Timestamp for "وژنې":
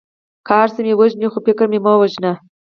0.99-1.27